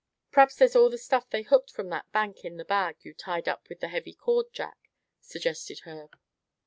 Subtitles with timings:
[0.31, 3.47] "P'raps there's all the stuff they hooked from that bank in the bag you tied
[3.47, 4.89] up with that heavy cord, Jack,"
[5.19, 6.17] suggested Herb.